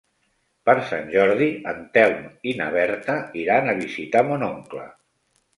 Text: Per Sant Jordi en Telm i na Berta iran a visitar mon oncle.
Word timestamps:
Per 0.69 0.73
Sant 0.91 1.11
Jordi 1.15 1.49
en 1.73 1.83
Telm 1.97 2.25
i 2.53 2.55
na 2.63 2.71
Berta 2.79 3.21
iran 3.45 3.71
a 3.75 3.79
visitar 3.85 4.29
mon 4.31 4.49
oncle. 4.53 4.91